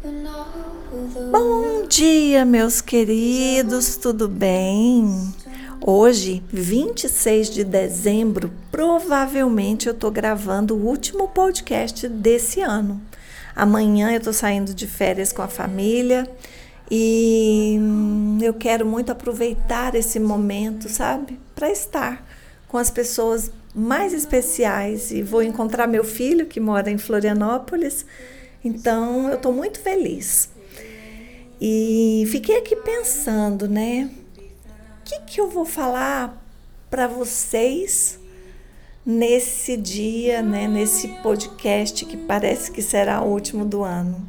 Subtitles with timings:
[0.00, 5.34] Bom dia, meus queridos, tudo bem?
[5.84, 13.02] Hoje, 26 de dezembro, provavelmente eu tô gravando o último podcast desse ano.
[13.56, 16.30] Amanhã eu tô saindo de férias com a família
[16.88, 21.40] e hum, eu quero muito aproveitar esse momento, sabe?
[21.56, 22.24] Para estar
[22.68, 28.06] com as pessoas mais especiais e vou encontrar meu filho que mora em Florianópolis.
[28.64, 30.50] Então, eu estou muito feliz.
[31.60, 34.10] E fiquei aqui pensando, né?
[34.36, 36.44] O que, que eu vou falar
[36.90, 38.18] para vocês
[39.04, 40.68] nesse dia, né?
[40.68, 44.26] Nesse podcast que parece que será o último do ano.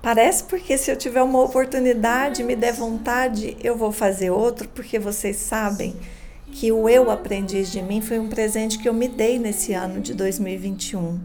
[0.00, 4.98] Parece porque se eu tiver uma oportunidade, me der vontade, eu vou fazer outro, porque
[4.98, 5.96] vocês sabem
[6.52, 10.00] que o Eu Aprendiz de Mim foi um presente que eu me dei nesse ano
[10.00, 11.18] de 2021.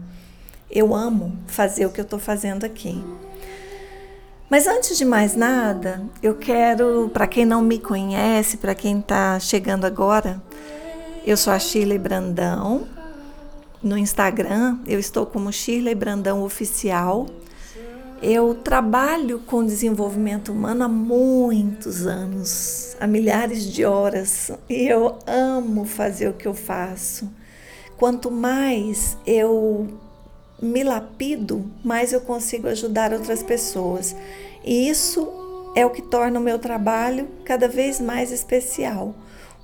[0.74, 3.04] Eu amo fazer o que eu estou fazendo aqui.
[4.48, 9.38] Mas antes de mais nada, eu quero, para quem não me conhece, para quem está
[9.38, 10.42] chegando agora,
[11.26, 12.86] eu sou a Shirley Brandão.
[13.82, 17.26] No Instagram, eu estou como Shirley Brandão Oficial.
[18.22, 25.84] Eu trabalho com desenvolvimento humano há muitos anos, há milhares de horas, e eu amo
[25.84, 27.28] fazer o que eu faço.
[27.98, 29.88] Quanto mais eu
[30.62, 34.14] me lapido, mais eu consigo ajudar outras pessoas.
[34.64, 35.28] E isso
[35.74, 39.12] é o que torna o meu trabalho cada vez mais especial,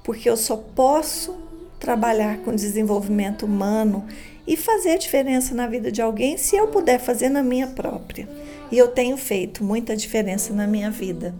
[0.02, 1.36] porque eu só posso
[1.78, 4.04] trabalhar com desenvolvimento humano
[4.44, 8.28] e fazer diferença na vida de alguém se eu puder fazer na minha própria.
[8.72, 11.32] E eu tenho feito muita diferença na minha vida.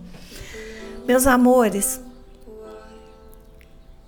[1.06, 2.00] Meus amores,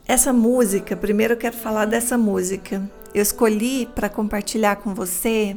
[0.07, 5.57] essa música, primeiro eu quero falar dessa música eu escolhi para compartilhar com você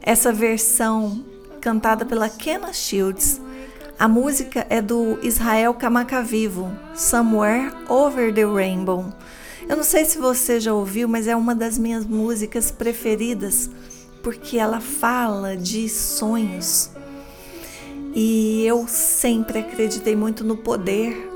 [0.00, 1.24] essa versão
[1.60, 3.40] cantada pela Kenna Shields.
[3.98, 9.12] A música é do Israel Kamakavivo, Somewhere Over the Rainbow.
[9.68, 13.70] Eu não sei se você já ouviu, mas é uma das minhas músicas preferidas
[14.22, 16.90] porque ela fala de sonhos.
[18.14, 21.28] E eu sempre acreditei muito no poder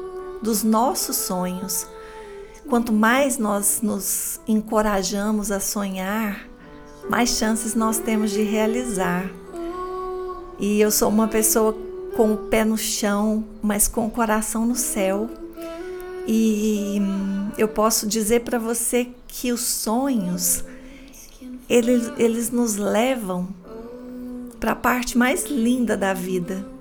[0.43, 1.87] dos nossos sonhos.
[2.69, 6.49] Quanto mais nós nos encorajamos a sonhar,
[7.09, 9.31] mais chances nós temos de realizar.
[10.59, 11.77] E eu sou uma pessoa
[12.17, 15.31] com o pé no chão, mas com o coração no céu.
[16.27, 17.01] E
[17.57, 20.65] eu posso dizer para você que os sonhos
[21.69, 23.49] eles, eles nos levam
[24.59, 26.76] para a parte mais linda da vida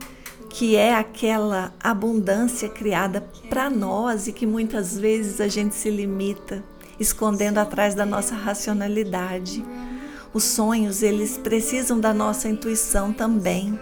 [0.57, 6.63] que é aquela abundância criada para nós e que muitas vezes a gente se limita,
[6.97, 9.65] escondendo atrás da nossa racionalidade.
[10.33, 13.77] Os sonhos, eles precisam da nossa intuição também,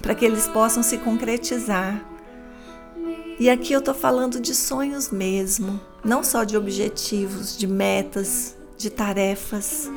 [0.00, 2.00] para que eles possam se concretizar.
[3.40, 8.90] E aqui eu estou falando de sonhos mesmo, não só de objetivos, de metas, de
[8.90, 9.90] tarefas.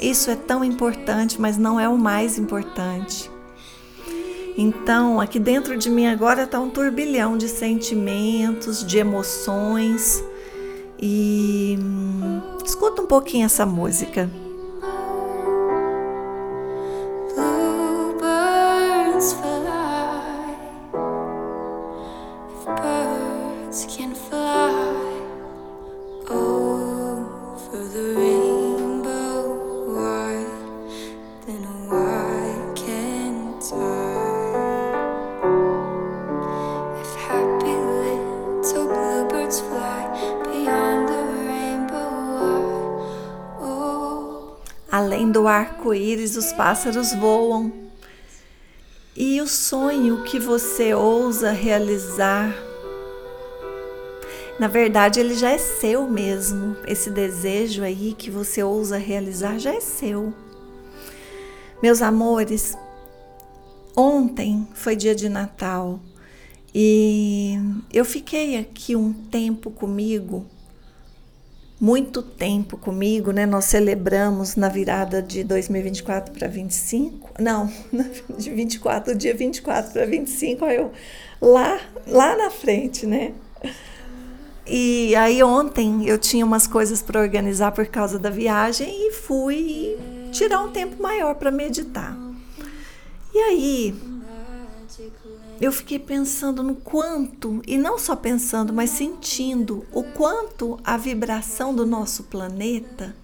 [0.00, 3.28] Isso é tão importante, mas não é o mais importante.
[4.60, 10.20] Então, aqui dentro de mim agora está um turbilhão de sentimentos, de emoções.
[10.98, 14.28] E hum, escuta um pouquinho essa música.
[46.28, 47.72] Arco-íris, os pássaros voam.
[49.16, 52.54] E o sonho que você ousa realizar,
[54.60, 56.76] na verdade, ele já é seu mesmo.
[56.86, 60.32] Esse desejo aí que você ousa realizar já é seu.
[61.82, 62.76] Meus amores,
[63.96, 66.00] ontem foi dia de Natal
[66.74, 67.58] e
[67.92, 70.44] eu fiquei aqui um tempo comigo
[71.80, 73.46] muito tempo comigo, né?
[73.46, 77.70] Nós celebramos na virada de 2024 para 25, não,
[78.36, 80.90] de 24, dia 24 para 25, eu
[81.40, 83.32] lá, lá na frente, né?
[84.66, 89.96] E aí ontem eu tinha umas coisas para organizar por causa da viagem e fui
[90.30, 92.14] tirar um tempo maior para meditar.
[93.32, 93.94] E aí
[95.60, 101.74] eu fiquei pensando no quanto, e não só pensando, mas sentindo o quanto a vibração
[101.74, 103.14] do nosso planeta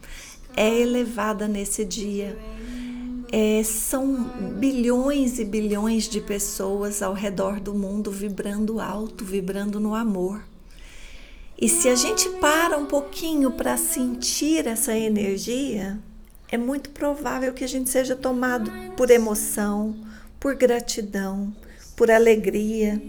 [0.56, 2.38] é elevada nesse dia.
[3.36, 4.30] é, são
[4.60, 10.40] bilhões e bilhões de pessoas ao redor do mundo vibrando alto, vibrando no amor.
[11.60, 15.98] E se a gente para um pouquinho para sentir essa energia,
[16.48, 19.96] é muito provável que a gente seja tomado por emoção,
[20.44, 21.56] por gratidão,
[21.96, 23.00] por alegria.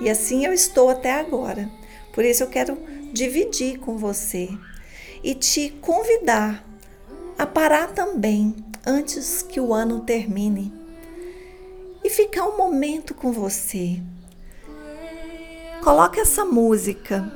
[0.00, 1.68] E assim eu estou até agora.
[2.12, 2.78] Por isso eu quero
[3.12, 4.48] dividir com você
[5.20, 6.64] e te convidar
[7.36, 8.54] a parar também
[8.86, 10.72] antes que o ano termine
[12.04, 14.00] e ficar um momento com você.
[15.82, 17.28] Coloque essa música.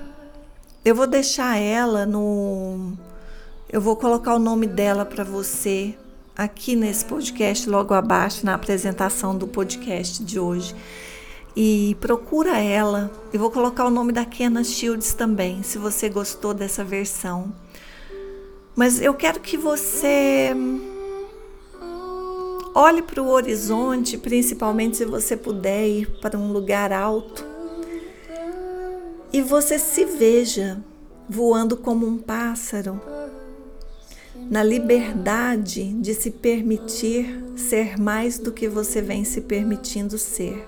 [0.84, 2.96] Eu vou deixar ela no.
[3.68, 5.96] Eu vou colocar o nome dela para você
[6.38, 10.72] aqui nesse podcast, logo abaixo, na apresentação do podcast de hoje.
[11.56, 13.10] E procura ela.
[13.32, 17.52] Eu vou colocar o nome da Kenna Shields também, se você gostou dessa versão.
[18.76, 20.54] Mas eu quero que você
[22.72, 27.44] olhe para o horizonte, principalmente se você puder ir para um lugar alto,
[29.32, 30.78] e você se veja
[31.28, 33.00] voando como um pássaro,
[34.50, 40.66] na liberdade de se permitir ser mais do que você vem se permitindo ser.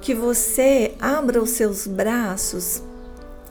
[0.00, 2.82] Que você abra os seus braços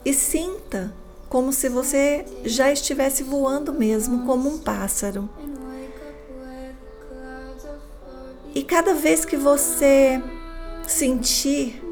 [0.04, 0.92] e sinta
[1.28, 5.28] como se você já estivesse voando mesmo, como um pássaro.
[8.54, 10.22] E cada vez que você
[10.86, 11.82] sentir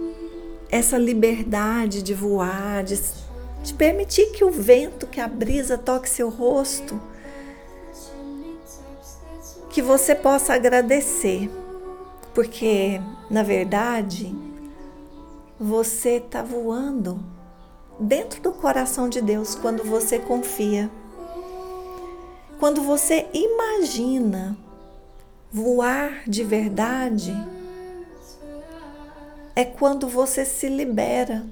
[0.70, 2.98] essa liberdade de voar, de,
[3.66, 7.00] de permitir que o vento, que a brisa toque seu rosto,
[9.68, 11.50] que você possa agradecer,
[12.32, 14.32] porque na verdade
[15.58, 17.18] você está voando
[17.98, 20.88] dentro do coração de Deus quando você confia.
[22.60, 24.56] Quando você imagina
[25.50, 27.34] voar de verdade,
[29.56, 31.44] é quando você se libera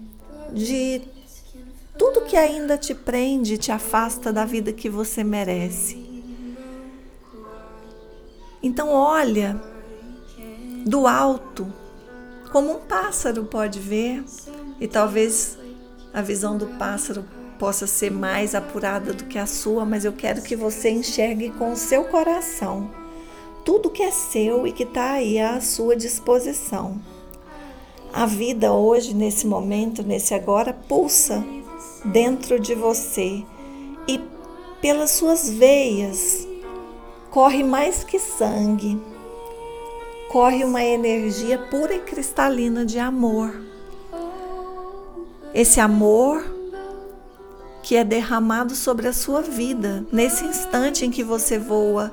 [0.52, 1.12] de
[1.98, 6.02] tudo que ainda te prende, te afasta da vida que você merece.
[8.62, 9.60] Então, olha
[10.86, 11.66] do alto,
[12.52, 14.24] como um pássaro pode ver,
[14.80, 15.58] e talvez
[16.12, 17.24] a visão do pássaro
[17.58, 21.72] possa ser mais apurada do que a sua, mas eu quero que você enxergue com
[21.72, 23.04] o seu coração
[23.64, 27.00] tudo que é seu e que está aí à sua disposição.
[28.12, 31.42] A vida hoje, nesse momento, nesse agora, pulsa
[32.04, 33.44] dentro de você.
[34.06, 34.20] E
[34.80, 36.46] pelas suas veias
[37.30, 39.00] corre mais que sangue,
[40.30, 43.54] corre uma energia pura e cristalina de amor.
[45.52, 46.44] Esse amor
[47.82, 52.12] que é derramado sobre a sua vida nesse instante em que você voa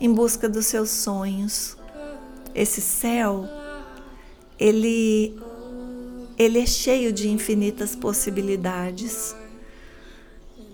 [0.00, 1.76] em busca dos seus sonhos.
[2.54, 3.48] Esse céu,
[4.58, 5.36] ele
[6.38, 9.34] ele é cheio de infinitas possibilidades.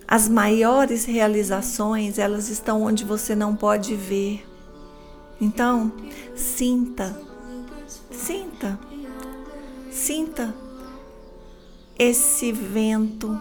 [0.07, 4.45] As maiores realizações, elas estão onde você não pode ver.
[5.39, 5.91] Então,
[6.35, 7.17] sinta,
[8.11, 8.79] sinta,
[9.91, 10.53] sinta
[11.97, 13.39] esse vento,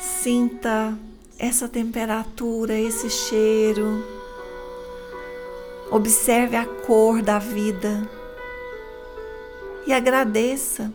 [0.00, 0.98] sinta
[1.38, 4.04] essa temperatura, esse cheiro.
[5.90, 8.15] Observe a cor da vida
[9.86, 10.92] e agradeça,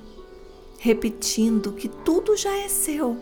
[0.77, 3.17] repetindo que tudo já é seu.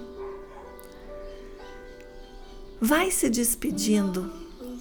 [2.81, 4.31] Vai se despedindo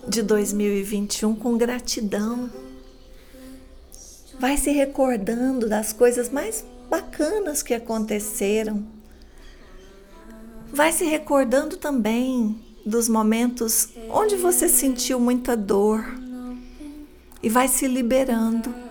[0.09, 2.49] de 2021 com gratidão.
[4.38, 8.87] Vai se recordando das coisas mais bacanas que aconteceram.
[10.73, 16.04] Vai se recordando também dos momentos onde você sentiu muita dor
[17.42, 18.88] e vai se liberando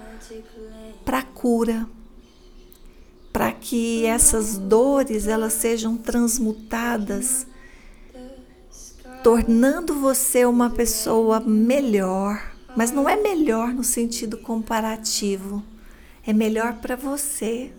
[1.07, 1.87] para cura,
[3.31, 7.47] para que essas dores elas sejam transmutadas,
[9.23, 15.63] tornando você uma pessoa melhor, mas não é melhor no sentido comparativo,
[16.25, 17.71] é melhor para você.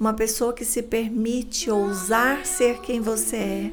[0.00, 3.72] Uma pessoa que se permite ousar ser quem você é,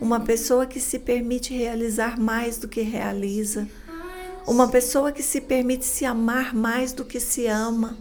[0.00, 3.68] uma pessoa que se permite realizar mais do que realiza,
[4.46, 7.96] uma pessoa que se permite se amar mais do que se ama,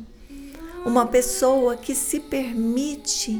[0.85, 3.39] uma pessoa que se permite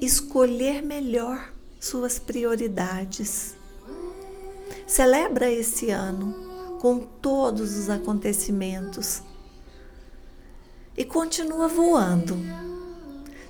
[0.00, 3.54] escolher melhor suas prioridades.
[4.86, 9.22] Celebra esse ano com todos os acontecimentos
[10.96, 12.38] e continua voando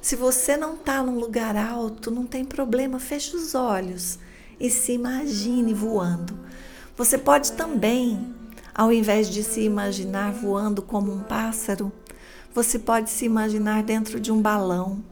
[0.01, 4.19] se você não está num lugar alto, não tem problema, feche os olhos
[4.59, 6.39] e se imagine voando.
[6.97, 8.35] Você pode também,
[8.75, 11.93] ao invés de se imaginar voando como um pássaro,
[12.55, 15.03] você pode se imaginar dentro de um balão.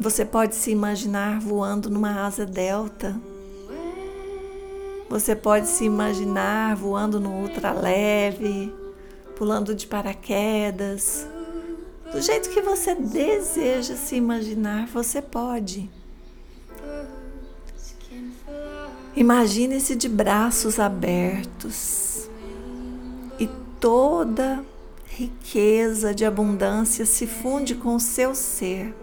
[0.00, 3.14] Você pode se imaginar voando numa asa delta.
[5.08, 8.74] Você pode se imaginar voando no ultraleve,
[9.36, 11.26] pulando de paraquedas.
[12.10, 15.88] Do jeito que você deseja se imaginar, você pode.
[19.14, 22.30] Imagine-se de braços abertos
[23.38, 23.46] e
[23.78, 24.64] toda
[25.06, 28.94] riqueza de abundância se funde com o seu ser.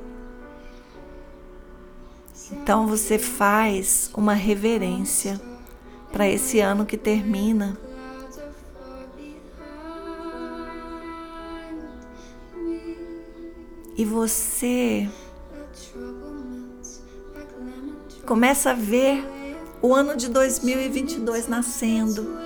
[2.51, 5.39] Então você faz uma reverência
[6.11, 7.77] para esse ano que termina.
[13.95, 15.07] E você
[18.25, 19.38] começa a ver
[19.81, 22.37] o ano de 2022 nascendo,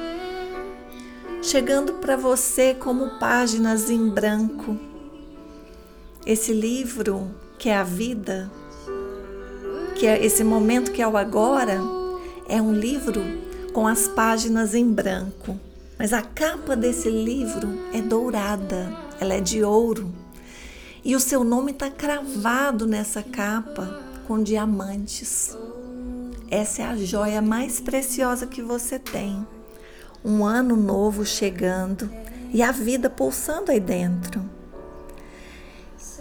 [1.41, 4.77] chegando para você como páginas em branco.
[6.25, 8.51] Esse livro que é a vida,
[9.95, 11.79] que é esse momento que é o agora,
[12.47, 13.23] é um livro
[13.73, 15.59] com as páginas em branco.
[15.97, 20.13] Mas a capa desse livro é dourada, ela é de ouro.
[21.03, 25.57] E o seu nome está cravado nessa capa com diamantes.
[26.49, 29.45] Essa é a joia mais preciosa que você tem.
[30.23, 32.09] Um ano novo chegando
[32.53, 34.43] e a vida pulsando aí dentro.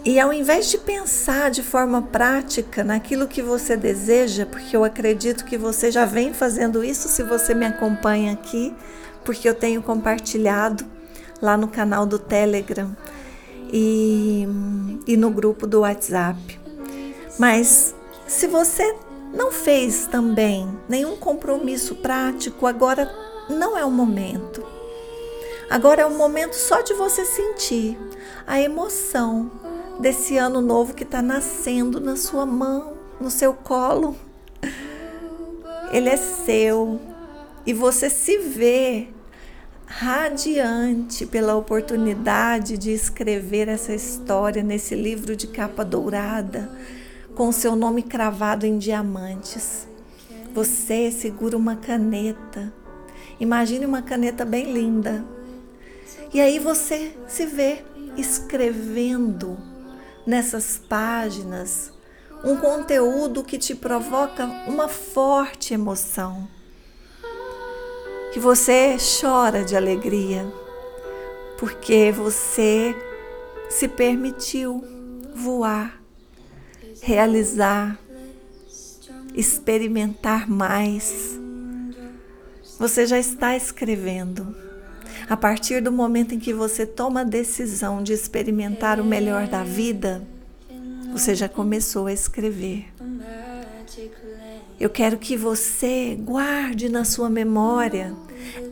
[0.05, 5.45] E ao invés de pensar de forma prática naquilo que você deseja, porque eu acredito
[5.45, 8.75] que você já vem fazendo isso se você me acompanha aqui,
[9.23, 10.83] porque eu tenho compartilhado
[11.41, 12.93] lá no canal do Telegram
[13.71, 14.45] e,
[15.07, 16.59] e no grupo do WhatsApp.
[17.39, 17.95] Mas
[18.27, 18.95] se você
[19.33, 23.11] não fez também nenhum compromisso prático, agora
[23.49, 24.63] não é o momento.
[25.69, 27.97] Agora é o momento só de você sentir
[28.45, 29.51] a emoção
[29.99, 34.15] desse ano novo que está nascendo na sua mão, no seu colo.
[35.91, 37.01] Ele é seu
[37.65, 39.07] e você se vê
[39.85, 46.69] radiante pela oportunidade de escrever essa história nesse livro de capa dourada
[47.35, 49.87] com seu nome cravado em diamantes.
[50.53, 52.71] Você segura uma caneta.
[53.39, 55.25] Imagine uma caneta bem linda.
[56.33, 57.83] E aí você se vê
[58.15, 59.57] escrevendo
[60.25, 61.91] nessas páginas
[62.43, 66.47] um conteúdo que te provoca uma forte emoção.
[68.31, 70.45] Que você chora de alegria,
[71.57, 72.95] porque você
[73.69, 74.83] se permitiu
[75.35, 76.02] voar
[77.01, 77.99] realizar,
[79.33, 81.39] experimentar mais.
[82.79, 84.55] Você já está escrevendo.
[85.29, 89.63] A partir do momento em que você toma a decisão de experimentar o melhor da
[89.63, 90.27] vida,
[91.11, 92.87] você já começou a escrever.
[94.79, 98.13] Eu quero que você guarde na sua memória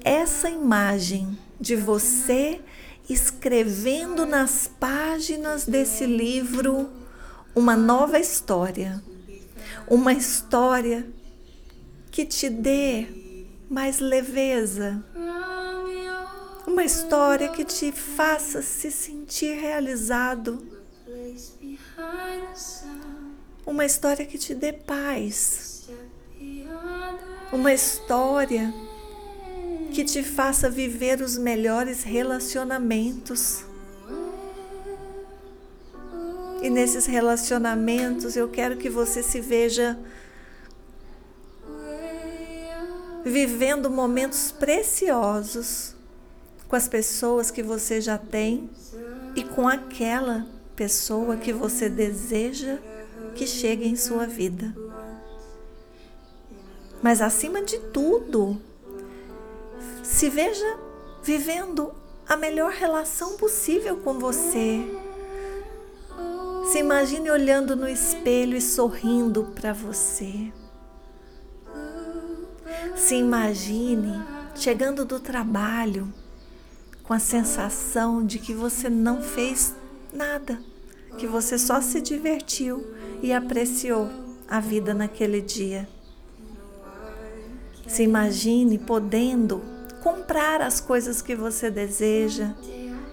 [0.04, 2.60] essa imagem de você
[3.08, 6.90] escrevendo nas páginas desse livro
[7.54, 9.04] uma nova história,
[9.88, 11.06] uma história
[12.10, 13.08] que te dê
[13.70, 15.04] mais leveza,
[16.66, 20.66] uma história que te faça se sentir realizado,
[23.66, 25.90] uma história que te dê paz,
[27.52, 28.74] uma história
[29.94, 33.66] que te faça viver os melhores relacionamentos
[36.62, 39.98] e nesses relacionamentos eu quero que você se veja
[43.26, 45.96] vivendo momentos preciosos
[46.68, 48.70] com as pessoas que você já tem
[49.36, 52.78] e com aquela pessoa que você deseja
[53.36, 54.76] que chegue em sua vida.
[57.02, 58.62] Mas acima de tudo,
[60.04, 60.78] se veja
[61.24, 61.92] vivendo
[62.28, 65.01] a melhor relação possível com você
[66.72, 70.54] se imagine olhando no espelho e sorrindo para você.
[72.96, 74.24] Se imagine
[74.56, 76.08] chegando do trabalho
[77.04, 79.76] com a sensação de que você não fez
[80.14, 80.62] nada,
[81.18, 84.10] que você só se divertiu e apreciou
[84.48, 85.90] a vida naquele dia.
[87.86, 89.62] Se imagine podendo
[90.02, 92.54] comprar as coisas que você deseja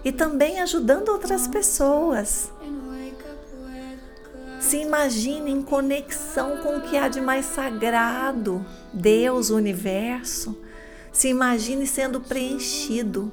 [0.05, 2.53] e também ajudando outras pessoas
[4.61, 10.59] Se imagine em conexão com o que há de mais sagrado, Deus, o universo.
[11.12, 13.31] Se imagine sendo preenchido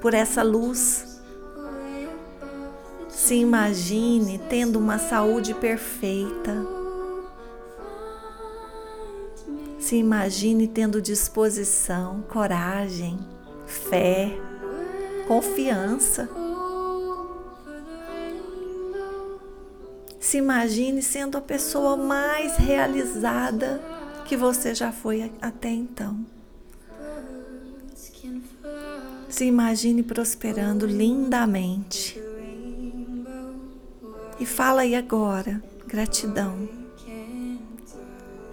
[0.00, 1.20] por essa luz.
[3.08, 6.54] Se imagine tendo uma saúde perfeita.
[9.78, 13.18] Se imagine tendo disposição, coragem,
[13.66, 14.38] fé,
[15.26, 16.28] confiança.
[20.30, 23.82] Se imagine sendo a pessoa mais realizada
[24.24, 26.24] que você já foi até então.
[29.28, 32.22] Se imagine prosperando lindamente.
[34.38, 36.68] E fala aí agora, gratidão.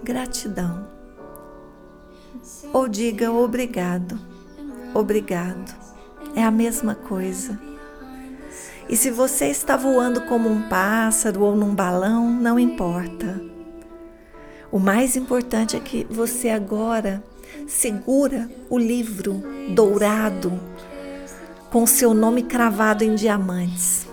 [0.02, 0.88] Gratidão.
[2.74, 4.20] Ou diga obrigado.
[4.96, 5.76] Obrigado.
[6.36, 7.77] É a mesma coisa.
[8.90, 13.42] E se você está voando como um pássaro ou num balão, não importa.
[14.72, 17.22] O mais importante é que você agora
[17.68, 20.58] segura o livro dourado
[21.70, 24.08] com seu nome cravado em diamantes.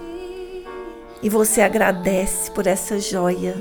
[1.22, 3.54] E você agradece por essa joia.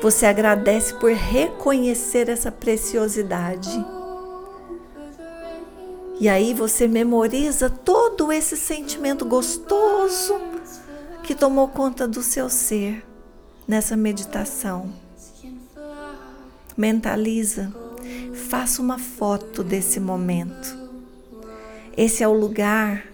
[0.00, 3.84] Você agradece por reconhecer essa preciosidade.
[6.18, 9.93] E aí você memoriza todo esse sentimento gostoso
[11.22, 13.04] que tomou conta do seu ser
[13.66, 14.92] nessa meditação.
[16.76, 17.72] Mentaliza,
[18.48, 20.76] faça uma foto desse momento.
[21.96, 23.04] Esse é o lugar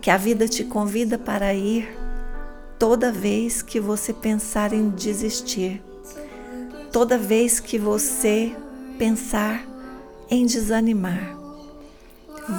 [0.00, 1.88] que a vida te convida para ir
[2.78, 5.82] toda vez que você pensar em desistir,
[6.90, 8.56] toda vez que você
[8.96, 9.66] pensar
[10.30, 11.36] em desanimar.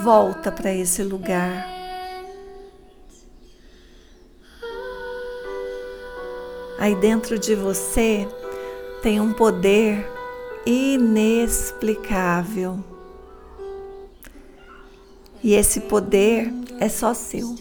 [0.04, 1.71] Volta para esse lugar.
[6.82, 8.28] Aí dentro de você
[9.04, 10.04] tem um poder
[10.66, 12.84] inexplicável.
[15.44, 17.56] E esse poder é só seu.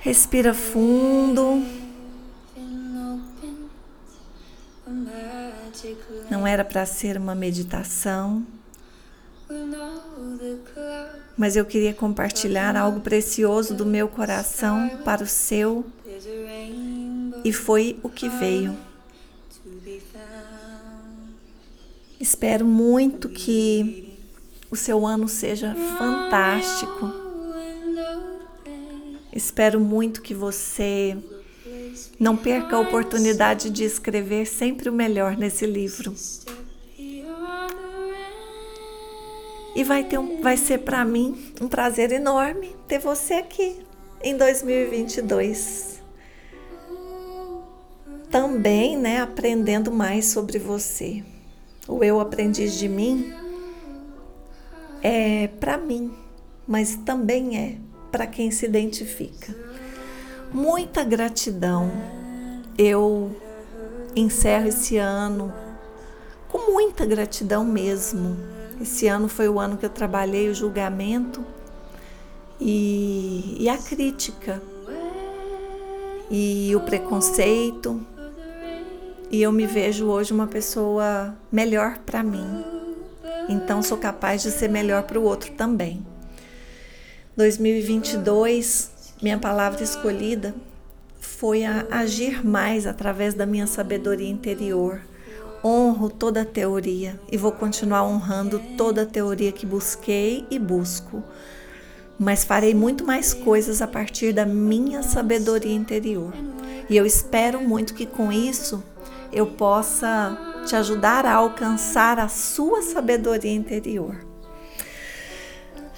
[0.00, 1.64] Respira fundo.
[6.28, 8.44] Não era para ser uma meditação,
[11.36, 15.84] mas eu queria compartilhar algo precioso do meu coração para o seu,
[17.44, 18.76] e foi o que veio.
[22.20, 24.16] Espero muito que
[24.70, 27.12] o seu ano seja fantástico.
[29.32, 31.16] Espero muito que você
[32.18, 36.14] não perca a oportunidade de escrever sempre o melhor nesse livro.
[39.74, 43.84] E vai, ter um, vai ser para mim um prazer enorme ter você aqui
[44.22, 46.00] em 2022.
[48.30, 51.24] Também, né, aprendendo mais sobre você.
[51.86, 53.32] O eu aprendiz de mim
[55.02, 56.12] é para mim,
[56.66, 57.76] mas também é
[58.10, 59.54] para quem se identifica
[60.54, 61.90] muita gratidão.
[62.78, 63.34] Eu
[64.14, 65.52] encerro esse ano
[66.48, 68.36] com muita gratidão mesmo.
[68.80, 71.44] Esse ano foi o ano que eu trabalhei o julgamento
[72.60, 74.60] e, e a crítica
[76.30, 78.04] e o preconceito.
[79.30, 82.64] E eu me vejo hoje uma pessoa melhor para mim.
[83.48, 86.04] Então sou capaz de ser melhor para o outro também.
[87.36, 90.54] 2022 minha palavra escolhida
[91.18, 95.00] foi a agir mais através da minha sabedoria interior.
[95.64, 101.22] Honro toda a teoria e vou continuar honrando toda a teoria que busquei e busco.
[102.18, 106.34] Mas farei muito mais coisas a partir da minha sabedoria interior.
[106.88, 108.84] E eu espero muito que com isso
[109.32, 114.16] eu possa te ajudar a alcançar a sua sabedoria interior.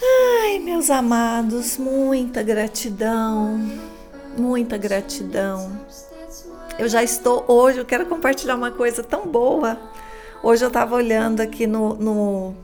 [0.00, 3.60] Ai, meus amados, muita gratidão,
[4.36, 5.72] muita gratidão.
[6.78, 9.80] Eu já estou hoje, eu quero compartilhar uma coisa tão boa.
[10.42, 12.54] Hoje eu estava olhando aqui no, no,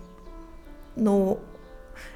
[0.94, 1.38] no.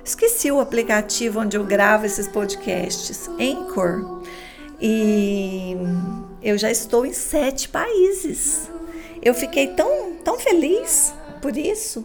[0.05, 4.23] Esqueci o aplicativo onde eu gravo esses podcasts, Anchor.
[4.79, 5.75] E
[6.43, 8.71] eu já estou em sete países.
[9.23, 12.05] Eu fiquei tão, tão feliz por isso,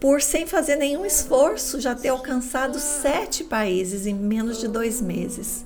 [0.00, 5.64] por sem fazer nenhum esforço já ter alcançado sete países em menos de dois meses.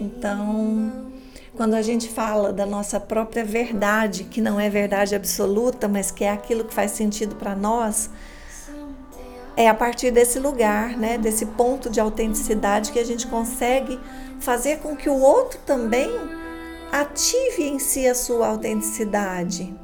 [0.00, 1.12] Então,
[1.56, 6.22] quando a gente fala da nossa própria verdade, que não é verdade absoluta, mas que
[6.22, 8.10] é aquilo que faz sentido para nós,
[9.56, 13.98] é a partir desse lugar, né, desse ponto de autenticidade que a gente consegue
[14.38, 16.10] fazer com que o outro também
[16.92, 19.74] ative em si a sua autenticidade.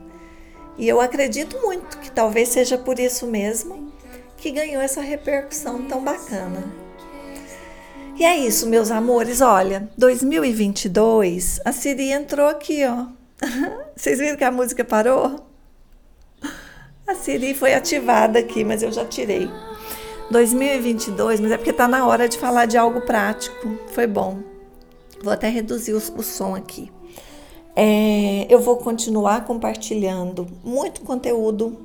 [0.77, 3.91] E eu acredito muito que talvez seja por isso mesmo
[4.37, 6.82] que ganhou essa repercussão tão bacana.
[8.17, 9.41] E é isso, meus amores.
[9.41, 13.07] Olha, 2022, a Siri entrou aqui, ó.
[13.97, 15.47] Vocês viram que a música parou?
[17.07, 19.51] A Siri foi ativada aqui, mas eu já tirei.
[20.31, 23.79] 2022, mas é porque tá na hora de falar de algo prático.
[23.89, 24.39] Foi bom.
[25.23, 26.91] Vou até reduzir o, som aqui.
[27.75, 31.77] É, eu vou continuar compartilhando muito conteúdo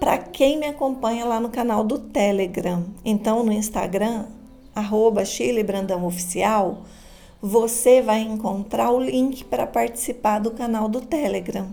[0.00, 2.84] para quem me acompanha lá no canal do Telegram.
[3.04, 4.26] Então, no Instagram,
[4.74, 6.82] arroba Chile Brandão Oficial,
[7.40, 11.68] você vai encontrar o link para participar do canal do Telegram.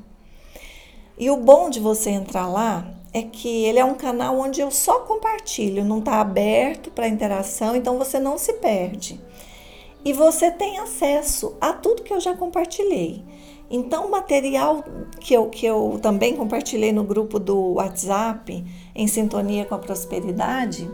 [1.18, 4.72] E o bom de você entrar lá é que ele é um canal onde eu
[4.72, 9.20] só compartilho, não está aberto para interação, então você não se perde.
[10.04, 13.24] E você tem acesso a tudo que eu já compartilhei.
[13.70, 14.84] Então, o material
[15.20, 20.90] que eu, que eu também compartilhei no grupo do WhatsApp, em sintonia com a prosperidade,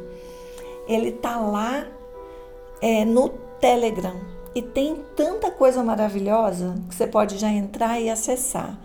[0.88, 1.88] ele tá lá
[2.81, 4.19] é, no Telegram.
[4.55, 8.79] E tem tanta coisa maravilhosa que você pode já entrar e acessar.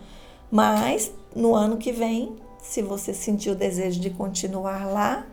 [0.50, 5.26] Mas no ano que vem, se você sentir o desejo de continuar lá,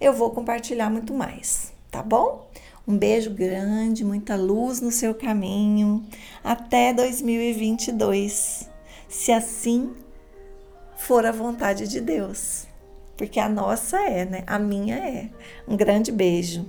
[0.00, 2.48] eu vou compartilhar muito mais, tá bom?
[2.86, 6.04] Um beijo grande, muita luz no seu caminho.
[6.42, 8.68] Até 2022,
[9.08, 9.92] se assim
[10.96, 12.66] for a vontade de Deus.
[13.16, 14.42] Porque a nossa é, né?
[14.46, 15.28] A minha é.
[15.68, 16.66] Um grande beijo.